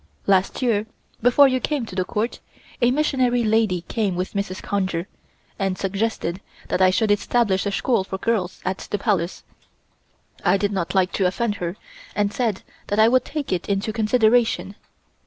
Last 0.25 0.63
year, 0.63 0.87
before 1.21 1.47
you 1.47 1.59
came 1.59 1.85
to 1.85 1.93
the 1.95 2.03
Court, 2.03 2.39
a 2.81 2.89
missionary 2.89 3.43
lady 3.43 3.81
came 3.81 4.15
with 4.15 4.33
Mrs. 4.33 4.59
Conger, 4.59 5.07
and 5.59 5.77
suggested 5.77 6.41
that 6.69 6.81
I 6.81 6.89
should 6.89 7.11
establish 7.11 7.67
a 7.67 7.71
school 7.71 8.03
for 8.03 8.17
girls 8.17 8.61
at 8.65 8.79
the 8.89 8.97
Palace. 8.97 9.43
I 10.43 10.57
did 10.57 10.71
not 10.71 10.95
like 10.95 11.11
to 11.11 11.27
offend 11.27 11.57
her, 11.57 11.75
and 12.15 12.33
said 12.33 12.63
that 12.87 12.97
I 12.97 13.07
would 13.09 13.23
take 13.25 13.53
it 13.53 13.69
into 13.69 13.93
consideration. 13.93 14.73